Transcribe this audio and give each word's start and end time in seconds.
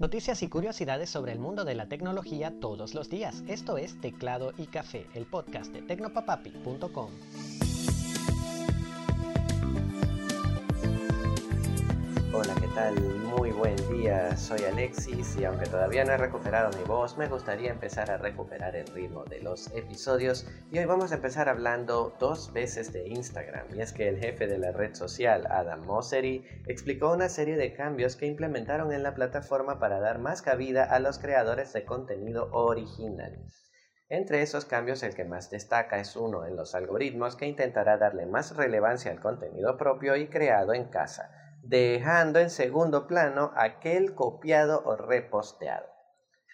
Noticias 0.00 0.42
y 0.42 0.48
curiosidades 0.48 1.10
sobre 1.10 1.32
el 1.32 1.38
mundo 1.38 1.66
de 1.66 1.74
la 1.74 1.86
tecnología 1.86 2.54
todos 2.58 2.94
los 2.94 3.10
días. 3.10 3.44
Esto 3.48 3.76
es 3.76 4.00
Teclado 4.00 4.54
y 4.56 4.64
Café, 4.64 5.06
el 5.12 5.26
podcast 5.26 5.70
de 5.74 5.82
tecnopapapi.com. 5.82 7.10
Hola, 12.32 12.54
¿qué 12.58 12.68
tal? 12.68 12.98
Muy 12.98 13.49
buen 13.90 14.02
día, 14.02 14.36
soy 14.36 14.62
Alexis 14.64 15.36
y 15.36 15.44
aunque 15.44 15.66
todavía 15.66 16.04
no 16.04 16.12
he 16.12 16.16
recuperado 16.16 16.76
mi 16.78 16.84
voz, 16.84 17.16
me 17.16 17.26
gustaría 17.26 17.70
empezar 17.70 18.10
a 18.10 18.18
recuperar 18.18 18.76
el 18.76 18.86
ritmo 18.88 19.24
de 19.24 19.40
los 19.40 19.68
episodios 19.74 20.46
y 20.70 20.78
hoy 20.78 20.84
vamos 20.84 21.12
a 21.12 21.16
empezar 21.16 21.48
hablando 21.48 22.14
dos 22.20 22.52
veces 22.52 22.92
de 22.92 23.08
Instagram. 23.08 23.66
Y 23.74 23.80
es 23.80 23.92
que 23.92 24.08
el 24.08 24.18
jefe 24.18 24.46
de 24.46 24.58
la 24.58 24.72
red 24.72 24.94
social, 24.94 25.46
Adam 25.50 25.84
Mosseri, 25.84 26.44
explicó 26.66 27.12
una 27.12 27.28
serie 27.28 27.56
de 27.56 27.72
cambios 27.72 28.16
que 28.16 28.26
implementaron 28.26 28.92
en 28.92 29.02
la 29.02 29.14
plataforma 29.14 29.78
para 29.78 29.98
dar 29.98 30.18
más 30.18 30.42
cabida 30.42 30.84
a 30.84 31.00
los 31.00 31.18
creadores 31.18 31.72
de 31.72 31.84
contenido 31.84 32.48
original. 32.52 33.44
Entre 34.08 34.42
esos 34.42 34.64
cambios 34.64 35.02
el 35.02 35.14
que 35.14 35.24
más 35.24 35.50
destaca 35.50 35.98
es 35.98 36.16
uno 36.16 36.46
en 36.46 36.56
los 36.56 36.74
algoritmos 36.74 37.36
que 37.36 37.46
intentará 37.46 37.96
darle 37.96 38.26
más 38.26 38.56
relevancia 38.56 39.10
al 39.10 39.20
contenido 39.20 39.76
propio 39.76 40.16
y 40.16 40.28
creado 40.28 40.74
en 40.74 40.84
casa 40.84 41.49
dejando 41.62 42.38
en 42.38 42.50
segundo 42.50 43.06
plano 43.06 43.52
aquel 43.56 44.14
copiado 44.14 44.82
o 44.84 44.96
reposteado. 44.96 45.86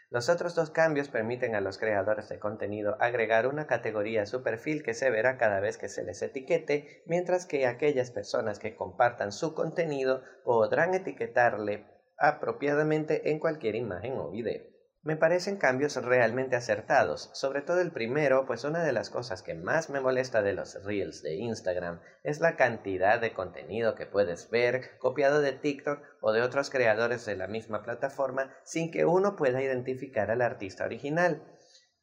Los 0.09 0.29
otros 0.29 0.55
dos 0.55 0.71
cambios 0.71 1.09
permiten 1.09 1.57
a 1.57 1.61
los 1.61 1.79
creadores 1.79 2.29
de 2.29 2.39
contenido 2.39 2.97
agregar 3.01 3.49
una 3.49 3.67
categoría 3.67 4.23
a 4.23 4.27
su 4.27 4.43
perfil 4.43 4.85
que 4.85 4.95
se 4.95 5.11
verá 5.11 5.37
cada 5.37 5.59
vez 5.59 5.79
que 5.79 5.89
se 5.89 6.05
les 6.05 6.23
etiquete, 6.23 7.03
mientras 7.07 7.45
que 7.45 7.67
aquellas 7.67 8.13
personas 8.13 8.61
que 8.61 8.77
compartan 8.77 9.33
su 9.33 9.55
contenido 9.55 10.23
podrán 10.45 10.95
etiquetarle 10.95 11.87
apropiadamente 12.19 13.31
en 13.31 13.41
cualquier 13.41 13.75
imagen 13.75 14.17
o 14.17 14.31
video. 14.31 14.76
Me 15.07 15.17
parecen 15.17 15.57
cambios 15.57 15.95
realmente 15.95 16.57
acertados, 16.57 17.31
sobre 17.33 17.63
todo 17.63 17.81
el 17.81 17.93
primero, 17.93 18.45
pues 18.45 18.65
una 18.65 18.83
de 18.83 18.91
las 18.91 19.09
cosas 19.09 19.41
que 19.41 19.55
más 19.55 19.89
me 19.89 20.01
molesta 20.01 20.43
de 20.43 20.53
los 20.53 20.83
reels 20.83 21.23
de 21.23 21.37
Instagram 21.37 22.01
es 22.25 22.41
la 22.41 22.57
cantidad 22.57 23.21
de 23.21 23.33
contenido 23.33 23.95
que 23.95 24.07
puedes 24.07 24.51
ver 24.51 24.99
copiado 24.99 25.41
de 25.41 25.53
TikTok 25.53 26.01
o 26.21 26.33
de 26.33 26.43
otros 26.43 26.71
creadores 26.71 27.25
de 27.25 27.37
la 27.37 27.47
misma 27.47 27.85
plataforma 27.85 28.51
sin 28.65 28.91
que 28.91 29.05
uno 29.05 29.37
pueda 29.37 29.63
identificar 29.63 30.33
al 30.33 30.43
artista 30.43 30.85
original. 30.85 31.41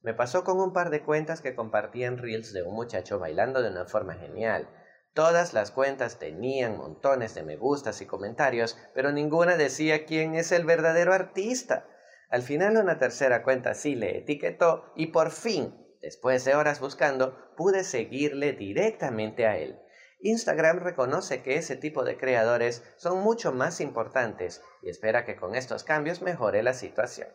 Me 0.01 0.13
pasó 0.13 0.45
con 0.45 0.61
un 0.61 0.71
par 0.71 0.89
de 0.89 1.01
cuentas 1.01 1.41
que 1.41 1.55
compartían 1.55 2.17
reels 2.17 2.53
de 2.53 2.63
un 2.63 2.73
muchacho 2.73 3.19
bailando 3.19 3.61
de 3.61 3.67
una 3.67 3.83
forma 3.83 4.15
genial. 4.15 4.69
Todas 5.13 5.51
las 5.51 5.71
cuentas 5.71 6.19
tenían 6.19 6.77
montones 6.77 7.33
de 7.33 7.43
me 7.43 7.57
gustas 7.57 7.99
y 7.99 8.05
comentarios, 8.05 8.77
pero 8.93 9.11
ninguna 9.11 9.57
decía 9.57 10.05
quién 10.05 10.35
es 10.35 10.53
el 10.53 10.63
verdadero 10.63 11.11
artista. 11.11 11.89
Al 12.33 12.41
final 12.41 12.77
una 12.77 12.97
tercera 12.97 13.43
cuenta 13.43 13.75
sí 13.75 13.93
le 13.93 14.17
etiquetó 14.17 14.91
y 14.95 15.11
por 15.11 15.29
fin, 15.29 15.71
después 16.01 16.43
de 16.43 16.55
horas 16.55 16.79
buscando, 16.79 17.37
pude 17.55 17.83
seguirle 17.83 18.53
directamente 18.53 19.45
a 19.45 19.55
él. 19.55 19.79
Instagram 20.19 20.79
reconoce 20.79 21.43
que 21.43 21.57
ese 21.57 21.75
tipo 21.75 22.03
de 22.03 22.17
creadores 22.17 22.81
son 22.97 23.19
mucho 23.19 23.51
más 23.51 23.79
importantes 23.81 24.63
y 24.81 24.89
espera 24.89 25.25
que 25.25 25.35
con 25.35 25.53
estos 25.53 25.83
cambios 25.83 26.23
mejore 26.23 26.63
la 26.63 26.73
situación. 26.73 27.27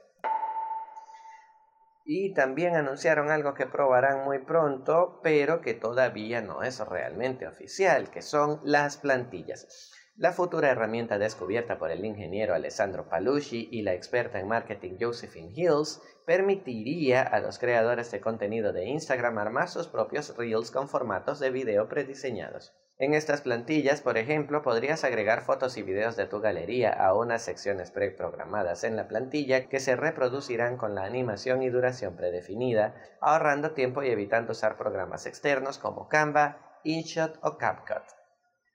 Y 2.05 2.35
también 2.35 2.75
anunciaron 2.75 3.31
algo 3.31 3.55
que 3.55 3.67
probarán 3.67 4.25
muy 4.25 4.41
pronto, 4.41 5.21
pero 5.23 5.61
que 5.61 5.75
todavía 5.75 6.41
no 6.43 6.65
es 6.65 6.81
realmente 6.81 7.47
oficial, 7.47 8.11
que 8.11 8.23
son 8.23 8.59
las 8.65 8.97
plantillas. 8.97 9.93
La 10.19 10.33
futura 10.33 10.71
herramienta 10.71 11.17
descubierta 11.17 11.79
por 11.79 11.93
el 11.93 12.05
ingeniero 12.05 12.53
Alessandro 12.53 13.09
Palucci 13.09 13.69
y 13.71 13.83
la 13.83 13.95
experta 13.95 14.41
en 14.41 14.49
marketing 14.49 14.97
Josephine 14.99 15.53
Hills 15.55 16.03
permitiría 16.27 17.23
a 17.23 17.39
los 17.39 17.61
creadores 17.61 18.11
de 18.11 18.21
contenido 18.21 18.73
de 18.73 18.87
Instagram 18.87 19.39
armar 19.39 19.69
sus 19.69 19.87
propios 19.87 20.37
reels 20.37 20.73
con 20.73 20.89
formatos 20.89 21.39
de 21.39 21.53
video 21.53 21.89
prediseñados. 21.89 22.75
En 22.99 23.15
estas 23.15 23.43
plantillas, 23.43 24.01
por 24.01 24.19
ejemplo, 24.19 24.61
podrías 24.63 25.05
agregar 25.05 25.43
fotos 25.43 25.77
y 25.77 25.85
videos 25.85 26.17
de 26.17 26.27
tu 26.27 26.41
galería 26.41 26.91
a 26.91 27.15
unas 27.15 27.43
secciones 27.43 27.93
preprogramadas 27.93 28.83
en 28.83 28.97
la 28.97 29.07
plantilla 29.07 29.69
que 29.69 29.79
se 29.79 29.95
reproducirán 29.95 30.79
con 30.79 30.97
la 30.97 31.05
animación 31.05 31.63
y 31.63 31.71
duración 31.71 32.17
predefinida, 32.17 32.97
ahorrando 33.21 33.71
tiempo 33.71 34.03
y 34.03 34.09
evitando 34.09 34.51
usar 34.51 34.77
programas 34.77 35.27
externos 35.27 35.79
como 35.79 36.09
Canva, 36.09 36.81
InShot 36.83 37.39
o 37.41 37.57
CapCut. 37.57 38.18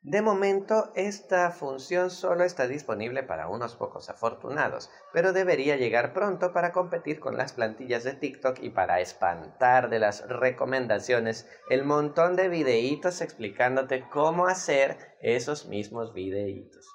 De 0.03 0.21
momento, 0.21 0.91
esta 0.95 1.49
función 1.51 2.09
solo 2.09 2.43
está 2.43 2.67
disponible 2.67 3.23
para 3.23 3.47
unos 3.47 3.77
pocos 3.77 4.09
afortunados, 4.09 4.91
pero 5.13 5.31
debería 5.31 5.77
llegar 5.77 6.11
pronto 6.11 6.51
para 6.51 6.73
competir 6.73 7.21
con 7.21 7.37
las 7.37 7.53
plantillas 7.53 8.03
de 8.03 8.11
TikTok 8.11 8.59
y 8.61 8.69
para 8.69 8.99
espantar 8.99 9.89
de 9.89 9.99
las 9.99 10.27
recomendaciones 10.27 11.47
el 11.69 11.85
montón 11.85 12.35
de 12.35 12.49
videitos 12.49 13.21
explicándote 13.21 14.03
cómo 14.09 14.47
hacer 14.47 14.97
esos 15.21 15.67
mismos 15.67 16.13
videitos. 16.13 16.85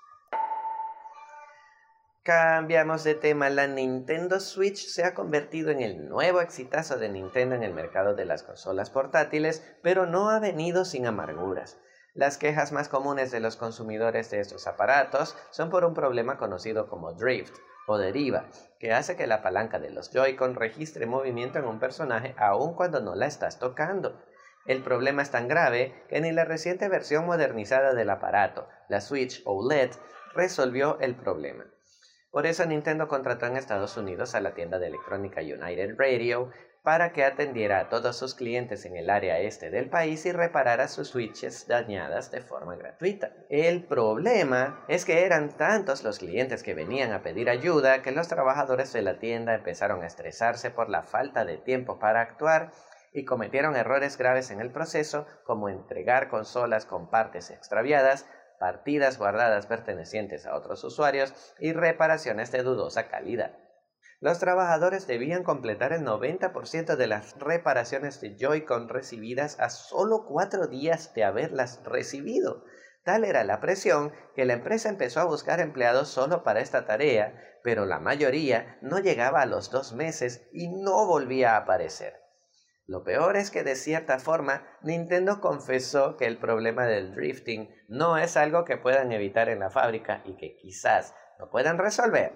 Cambiamos 2.22 3.04
de 3.04 3.14
tema, 3.14 3.48
la 3.48 3.66
Nintendo 3.66 4.38
Switch 4.38 4.86
se 4.86 5.04
ha 5.04 5.14
convertido 5.14 5.70
en 5.70 5.80
el 5.80 6.10
nuevo 6.10 6.42
exitazo 6.42 6.98
de 6.98 7.08
Nintendo 7.08 7.54
en 7.54 7.62
el 7.62 7.72
mercado 7.72 8.14
de 8.14 8.26
las 8.26 8.42
consolas 8.42 8.90
portátiles, 8.90 9.66
pero 9.82 10.04
no 10.04 10.28
ha 10.28 10.40
venido 10.40 10.84
sin 10.84 11.06
amarguras. 11.06 11.78
Las 12.18 12.36
quejas 12.36 12.72
más 12.72 12.88
comunes 12.88 13.30
de 13.30 13.38
los 13.38 13.54
consumidores 13.54 14.28
de 14.32 14.40
estos 14.40 14.66
aparatos 14.66 15.36
son 15.52 15.70
por 15.70 15.84
un 15.84 15.94
problema 15.94 16.36
conocido 16.36 16.88
como 16.88 17.12
drift 17.12 17.54
o 17.86 17.96
deriva, 17.96 18.48
que 18.80 18.92
hace 18.92 19.14
que 19.14 19.28
la 19.28 19.40
palanca 19.40 19.78
de 19.78 19.90
los 19.90 20.10
Joy-Con 20.10 20.56
registre 20.56 21.06
movimiento 21.06 21.60
en 21.60 21.66
un 21.66 21.78
personaje 21.78 22.34
aun 22.36 22.74
cuando 22.74 22.98
no 23.00 23.14
la 23.14 23.26
estás 23.26 23.60
tocando. 23.60 24.20
El 24.66 24.82
problema 24.82 25.22
es 25.22 25.30
tan 25.30 25.46
grave 25.46 25.94
que 26.08 26.20
ni 26.20 26.32
la 26.32 26.44
reciente 26.44 26.88
versión 26.88 27.24
modernizada 27.24 27.94
del 27.94 28.10
aparato, 28.10 28.66
la 28.88 29.00
Switch 29.00 29.40
OLED, 29.44 29.92
resolvió 30.34 30.98
el 30.98 31.14
problema. 31.14 31.66
Por 32.32 32.46
eso 32.46 32.66
Nintendo 32.66 33.06
contrató 33.06 33.46
en 33.46 33.56
Estados 33.56 33.96
Unidos 33.96 34.34
a 34.34 34.40
la 34.40 34.54
tienda 34.54 34.80
de 34.80 34.88
electrónica 34.88 35.40
United 35.40 35.94
Radio 35.96 36.50
para 36.88 37.12
que 37.12 37.22
atendiera 37.22 37.80
a 37.80 37.88
todos 37.90 38.16
sus 38.16 38.34
clientes 38.34 38.86
en 38.86 38.96
el 38.96 39.10
área 39.10 39.40
este 39.40 39.68
del 39.68 39.90
país 39.90 40.24
y 40.24 40.32
reparara 40.32 40.88
sus 40.88 41.08
switches 41.08 41.66
dañadas 41.68 42.30
de 42.30 42.40
forma 42.40 42.76
gratuita. 42.76 43.30
El 43.50 43.84
problema 43.84 44.86
es 44.88 45.04
que 45.04 45.26
eran 45.26 45.54
tantos 45.54 46.02
los 46.02 46.18
clientes 46.18 46.62
que 46.62 46.72
venían 46.72 47.12
a 47.12 47.20
pedir 47.20 47.50
ayuda 47.50 48.00
que 48.00 48.10
los 48.10 48.26
trabajadores 48.26 48.90
de 48.94 49.02
la 49.02 49.18
tienda 49.18 49.54
empezaron 49.54 50.02
a 50.02 50.06
estresarse 50.06 50.70
por 50.70 50.88
la 50.88 51.02
falta 51.02 51.44
de 51.44 51.58
tiempo 51.58 51.98
para 51.98 52.22
actuar 52.22 52.70
y 53.12 53.26
cometieron 53.26 53.76
errores 53.76 54.16
graves 54.16 54.50
en 54.50 54.62
el 54.62 54.70
proceso 54.70 55.26
como 55.44 55.68
entregar 55.68 56.28
consolas 56.28 56.86
con 56.86 57.10
partes 57.10 57.50
extraviadas, 57.50 58.24
partidas 58.58 59.18
guardadas 59.18 59.66
pertenecientes 59.66 60.46
a 60.46 60.56
otros 60.56 60.82
usuarios 60.84 61.34
y 61.58 61.74
reparaciones 61.74 62.50
de 62.50 62.62
dudosa 62.62 63.08
calidad. 63.08 63.67
Los 64.20 64.40
trabajadores 64.40 65.06
debían 65.06 65.44
completar 65.44 65.92
el 65.92 66.02
90% 66.02 66.96
de 66.96 67.06
las 67.06 67.38
reparaciones 67.38 68.20
de 68.20 68.36
Joy-Con 68.36 68.88
recibidas 68.88 69.60
a 69.60 69.70
solo 69.70 70.24
cuatro 70.26 70.66
días 70.66 71.14
de 71.14 71.22
haberlas 71.22 71.80
recibido. 71.84 72.64
Tal 73.04 73.24
era 73.24 73.44
la 73.44 73.60
presión 73.60 74.12
que 74.34 74.44
la 74.44 74.54
empresa 74.54 74.88
empezó 74.88 75.20
a 75.20 75.24
buscar 75.24 75.60
empleados 75.60 76.08
solo 76.08 76.42
para 76.42 76.60
esta 76.60 76.84
tarea, 76.84 77.40
pero 77.62 77.86
la 77.86 78.00
mayoría 78.00 78.76
no 78.82 78.98
llegaba 78.98 79.40
a 79.40 79.46
los 79.46 79.70
dos 79.70 79.92
meses 79.92 80.48
y 80.52 80.68
no 80.68 81.06
volvía 81.06 81.54
a 81.54 81.58
aparecer. 81.58 82.14
Lo 82.86 83.04
peor 83.04 83.36
es 83.36 83.52
que 83.52 83.62
de 83.62 83.76
cierta 83.76 84.18
forma 84.18 84.66
Nintendo 84.82 85.40
confesó 85.40 86.16
que 86.16 86.26
el 86.26 86.38
problema 86.38 86.86
del 86.86 87.14
drifting 87.14 87.68
no 87.86 88.18
es 88.18 88.36
algo 88.36 88.64
que 88.64 88.78
puedan 88.78 89.12
evitar 89.12 89.48
en 89.48 89.60
la 89.60 89.70
fábrica 89.70 90.22
y 90.24 90.36
que 90.36 90.56
quizás 90.56 91.14
lo 91.38 91.50
puedan 91.50 91.78
resolver. 91.78 92.32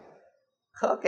Ok, 0.81 1.07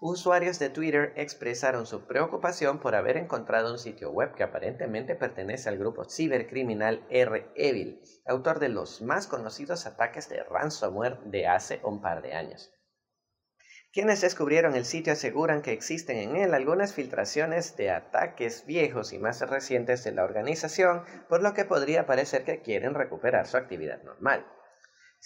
Usuarios 0.00 0.58
de 0.58 0.68
Twitter 0.68 1.14
expresaron 1.16 1.86
su 1.86 2.06
preocupación 2.06 2.80
por 2.80 2.94
haber 2.94 3.16
encontrado 3.16 3.72
un 3.72 3.78
sitio 3.78 4.10
web 4.10 4.34
que 4.34 4.42
aparentemente 4.42 5.14
pertenece 5.14 5.70
al 5.70 5.78
grupo 5.78 6.04
cibercriminal 6.04 7.06
R-Evil, 7.08 8.02
autor 8.26 8.58
de 8.58 8.68
los 8.68 9.00
más 9.00 9.26
conocidos 9.26 9.86
ataques 9.86 10.28
de 10.28 10.42
ransomware 10.42 11.18
de 11.24 11.46
hace 11.46 11.80
un 11.82 12.02
par 12.02 12.20
de 12.20 12.34
años. 12.34 12.74
Quienes 13.90 14.20
descubrieron 14.20 14.76
el 14.76 14.84
sitio 14.84 15.14
aseguran 15.14 15.62
que 15.62 15.72
existen 15.72 16.18
en 16.18 16.36
él 16.36 16.52
algunas 16.52 16.92
filtraciones 16.92 17.78
de 17.78 17.90
ataques 17.90 18.66
viejos 18.66 19.14
y 19.14 19.18
más 19.18 19.40
recientes 19.48 20.04
de 20.04 20.12
la 20.12 20.24
organización, 20.24 21.04
por 21.30 21.42
lo 21.42 21.54
que 21.54 21.64
podría 21.64 22.04
parecer 22.04 22.44
que 22.44 22.60
quieren 22.60 22.92
recuperar 22.92 23.46
su 23.46 23.56
actividad 23.56 24.02
normal. 24.02 24.46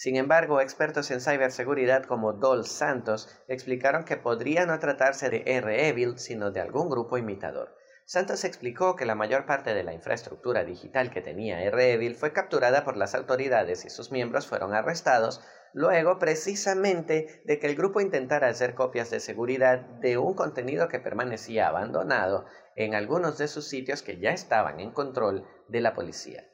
Sin 0.01 0.15
embargo, 0.15 0.61
expertos 0.61 1.11
en 1.11 1.21
ciberseguridad 1.21 2.05
como 2.05 2.33
Dol 2.33 2.65
Santos 2.65 3.29
explicaron 3.47 4.03
que 4.03 4.17
podría 4.17 4.65
no 4.65 4.79
tratarse 4.79 5.29
de 5.29 5.43
R-Evil, 5.45 6.17
sino 6.17 6.49
de 6.49 6.59
algún 6.59 6.89
grupo 6.89 7.19
imitador. 7.19 7.75
Santos 8.05 8.43
explicó 8.43 8.95
que 8.95 9.05
la 9.05 9.13
mayor 9.13 9.45
parte 9.45 9.75
de 9.75 9.83
la 9.83 9.93
infraestructura 9.93 10.63
digital 10.63 11.11
que 11.11 11.21
tenía 11.21 11.61
R-Evil 11.65 12.15
fue 12.15 12.33
capturada 12.33 12.83
por 12.83 12.97
las 12.97 13.13
autoridades 13.13 13.85
y 13.85 13.91
sus 13.91 14.11
miembros 14.11 14.47
fueron 14.47 14.73
arrestados, 14.73 15.39
luego 15.71 16.17
precisamente 16.17 17.39
de 17.43 17.59
que 17.59 17.67
el 17.67 17.75
grupo 17.75 18.01
intentara 18.01 18.47
hacer 18.47 18.73
copias 18.73 19.11
de 19.11 19.19
seguridad 19.19 19.77
de 19.77 20.17
un 20.17 20.33
contenido 20.33 20.87
que 20.87 20.97
permanecía 20.97 21.67
abandonado 21.67 22.45
en 22.75 22.95
algunos 22.95 23.37
de 23.37 23.47
sus 23.47 23.69
sitios 23.69 24.01
que 24.01 24.17
ya 24.17 24.31
estaban 24.31 24.79
en 24.79 24.89
control 24.89 25.45
de 25.67 25.81
la 25.81 25.93
policía. 25.93 26.50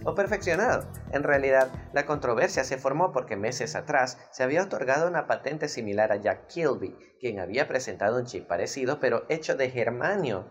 o 0.08 0.16
perfeccionado. 0.16 0.88
En 1.12 1.24
realidad, 1.24 1.70
la 1.92 2.06
controversia 2.06 2.64
se 2.64 2.78
formó 2.78 3.12
porque 3.12 3.36
meses 3.36 3.76
atrás 3.76 4.18
se 4.32 4.42
había 4.42 4.64
otorgado 4.64 5.06
una 5.06 5.28
patente 5.28 5.68
similar 5.68 6.14
a 6.14 6.16
Jack 6.16 6.48
Kilby, 6.48 6.96
quien 7.20 7.42
había 7.42 7.68
presentado 7.68 8.18
un 8.18 8.26
chip 8.26 8.48
parecido 8.48 9.02
pero 9.02 9.26
hecho 9.28 9.58
de 9.58 9.70
germanio. 9.70 10.50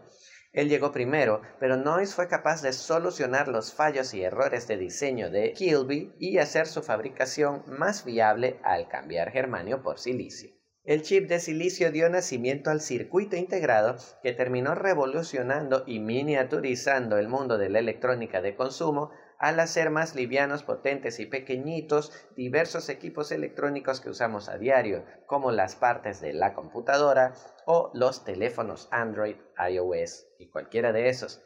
Él 0.53 0.69
llegó 0.69 0.93
primero, 0.93 1.41
pero 1.59 1.79
Noyce 1.79 2.15
fue 2.15 2.29
capaz 2.29 2.61
de 2.61 2.75
solucionar 2.75 3.49
los 3.49 3.73
fallos 3.73 4.13
y 4.13 4.23
errores 4.23 4.69
de 4.69 4.77
diseño 4.77 5.31
de 5.31 5.55
Kilby 5.55 6.15
y 6.19 6.37
hacer 6.37 6.67
su 6.67 6.83
fabricación 6.83 7.63
más 7.67 8.05
viable 8.05 8.61
al 8.63 8.89
cambiar 8.89 9.31
germanio 9.31 9.83
por 9.83 9.99
silicio. 9.99 10.51
El 10.85 11.03
chip 11.03 11.29
de 11.29 11.41
silicio 11.41 11.91
dio 11.91 12.09
nacimiento 12.09 12.71
al 12.71 12.81
circuito 12.81 13.37
integrado 13.37 13.97
que 14.23 14.33
terminó 14.33 14.75
revolucionando 14.75 15.83
y 15.87 15.99
miniaturizando 15.99 17.19
el 17.19 17.29
mundo 17.29 17.59
de 17.59 17.71
la 17.71 17.81
electrónica 17.81 18.41
de 18.41 18.55
consumo 18.55 19.11
al 19.39 19.61
hacer 19.61 19.91
más 19.91 20.15
livianos, 20.15 20.63
potentes 20.63 21.21
y 21.21 21.27
pequeñitos 21.27 22.13
diversos 22.37 22.89
equipos 22.89 23.33
electrónicos 23.33 24.01
que 24.01 24.11
usamos 24.11 24.49
a 24.49 24.59
diario, 24.59 25.05
como 25.27 25.51
las 25.53 25.77
partes 25.77 26.21
de 26.21 26.33
la 26.33 26.55
computadora 26.55 27.35
o 27.67 27.91
los 27.95 28.25
teléfonos 28.25 28.89
Android, 28.91 29.37
iOS 29.71 30.27
y 30.39 30.49
cualquiera 30.49 30.93
de 30.93 31.09
esos. 31.09 31.43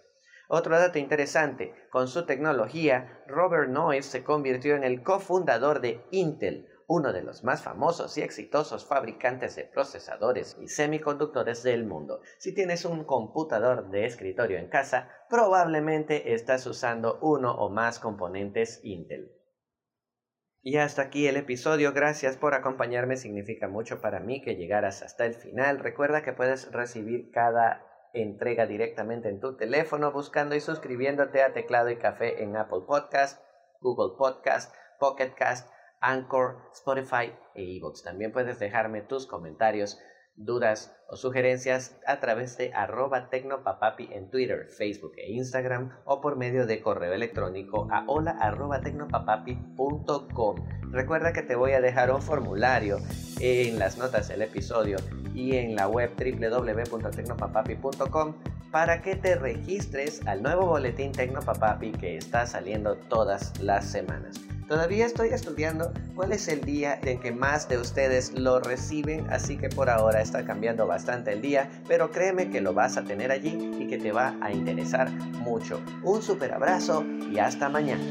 Otro 0.49 0.79
dato 0.79 0.99
interesante, 0.99 1.73
con 1.91 2.09
su 2.09 2.27
tecnología, 2.27 3.23
Robert 3.29 3.71
Noyce 3.71 4.11
se 4.11 4.25
convirtió 4.25 4.75
en 4.75 4.83
el 4.83 5.03
cofundador 5.05 5.81
de 5.81 6.05
Intel, 6.11 6.69
uno 6.91 7.13
de 7.13 7.23
los 7.23 7.45
más 7.45 7.63
famosos 7.63 8.19
y 8.19 8.23
exitosos 8.23 8.85
fabricantes 8.85 9.55
de 9.55 9.63
procesadores 9.63 10.57
y 10.61 10.67
semiconductores 10.67 11.63
del 11.63 11.87
mundo. 11.87 12.21
Si 12.39 12.53
tienes 12.53 12.85
un 12.85 13.05
computador 13.05 13.91
de 13.91 14.07
escritorio 14.07 14.59
en 14.59 14.69
casa, 14.69 15.09
probablemente 15.29 16.35
estás 16.35 16.67
usando 16.67 17.21
uno 17.23 17.55
o 17.55 17.71
más 17.71 18.01
componentes 18.01 18.81
Intel. 18.83 19.31
Y 20.63 20.79
hasta 20.79 21.03
aquí 21.03 21.29
el 21.29 21.37
episodio, 21.37 21.93
gracias 21.93 22.37
por 22.37 22.55
acompañarme, 22.55 23.17
significa 23.17 23.69
mucho 23.69 24.01
para 24.01 24.19
mí 24.19 24.43
que 24.43 24.57
llegaras 24.57 25.03
hasta 25.03 25.27
el 25.27 25.35
final. 25.35 25.79
Recuerda 25.79 26.23
que 26.23 26.33
puedes 26.33 26.73
recibir 26.73 27.31
cada 27.31 27.87
entrega 28.15 28.67
directamente 28.67 29.29
en 29.29 29.39
tu 29.39 29.57
teléfono 29.57 30.11
buscando 30.11 30.57
y 30.57 30.61
suscribiéndote 30.61 31.41
a 31.45 31.53
Teclado 31.53 31.89
y 31.91 31.99
Café 31.99 32.43
en 32.43 32.57
Apple 32.57 32.81
Podcast, 32.85 33.41
Google 33.81 34.17
Podcast, 34.19 34.75
Pocket 34.99 35.35
Cast, 35.37 35.71
Anchor, 36.01 36.57
Spotify 36.73 37.33
e 37.55 37.77
eBooks. 37.77 38.03
También 38.03 38.33
puedes 38.33 38.59
dejarme 38.59 39.03
tus 39.03 39.27
comentarios, 39.27 40.01
dudas 40.37 40.97
o 41.09 41.17
sugerencias 41.17 41.99
a 42.07 42.21
través 42.21 42.57
de 42.57 42.73
arroba 42.73 43.29
tecnopapapi 43.29 44.09
en 44.13 44.31
Twitter, 44.31 44.69
Facebook 44.69 45.15
e 45.19 45.33
Instagram 45.33 45.91
o 46.05 46.21
por 46.21 46.37
medio 46.37 46.67
de 46.67 46.81
correo 46.81 47.13
electrónico 47.13 47.89
a 47.91 48.05
hola. 48.07 48.39
Recuerda 50.91 51.33
que 51.33 51.43
te 51.43 51.57
voy 51.57 51.73
a 51.73 51.81
dejar 51.81 52.11
un 52.11 52.23
formulario 52.23 52.99
en 53.39 53.79
las 53.79 53.99
notas 53.99 54.29
del 54.29 54.41
episodio 54.43 54.97
y 55.35 55.57
en 55.57 55.77
la 55.77 55.89
web 55.89 56.11
www.tecnopapapi.com 56.17 58.35
para 58.71 59.03
que 59.03 59.17
te 59.17 59.35
registres 59.35 60.27
al 60.27 60.43
nuevo 60.43 60.65
boletín 60.67 61.13
Tecnopapapi 61.13 61.93
que 61.93 62.17
está 62.17 62.47
saliendo 62.47 62.97
todas 62.97 63.61
las 63.61 63.85
semanas. 63.85 64.41
Todavía 64.71 65.05
estoy 65.05 65.31
estudiando 65.31 65.93
cuál 66.15 66.31
es 66.31 66.47
el 66.47 66.61
día 66.61 66.97
en 67.03 67.19
que 67.19 67.33
más 67.33 67.69
de 67.69 67.77
ustedes 67.77 68.39
lo 68.39 68.61
reciben, 68.61 69.29
así 69.29 69.57
que 69.57 69.69
por 69.69 69.91
ahora 69.91 70.23
está 70.23 70.45
cambiando 70.45 70.87
bastante 70.87 71.33
el 71.33 71.43
día, 71.43 71.69
pero 71.89 72.13
créeme 72.13 72.51
que 72.51 72.61
lo 72.61 72.73
vas 72.73 72.97
a 72.97 73.03
tener 73.03 73.33
allí 73.33 73.59
y 73.81 73.89
que 73.89 73.99
te 73.99 74.13
va 74.13 74.37
a 74.41 74.53
interesar 74.53 75.11
mucho. 75.11 75.81
Un 76.05 76.23
super 76.23 76.55
abrazo 76.55 77.05
y 77.33 77.41
hasta 77.41 77.69
mañana. 77.69 78.05